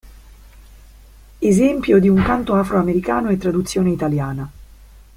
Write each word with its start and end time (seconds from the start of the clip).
Esempio 1.41 1.99
di 1.99 2.09
un 2.09 2.23
canto 2.23 2.55
afroamericano 2.55 3.29
e 3.29 3.37
traduzione 3.37 3.91
italiana. 3.91 4.49